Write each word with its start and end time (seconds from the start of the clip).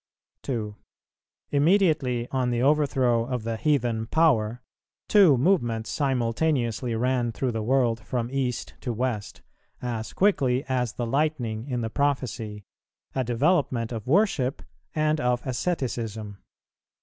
2. 0.41 0.75
Immediately 1.51 2.27
on 2.31 2.49
the 2.49 2.59
overthrow 2.63 3.23
of 3.27 3.43
the 3.43 3.55
heathen 3.55 4.07
power, 4.07 4.63
two 5.07 5.37
movements 5.37 5.91
simultaneously 5.91 6.95
ran 6.95 7.31
through 7.31 7.51
the 7.51 7.61
world 7.61 7.99
from 7.99 8.27
East 8.31 8.73
to 8.81 8.91
West, 8.91 9.43
as 9.79 10.11
quickly 10.13 10.63
as 10.67 10.93
the 10.93 11.05
lightning 11.05 11.67
in 11.67 11.81
the 11.81 11.89
prophecy, 11.91 12.63
a 13.13 13.23
development 13.23 13.91
of 13.91 14.07
worship 14.07 14.63
and 14.95 15.21
of 15.21 15.45
asceticism. 15.45 16.39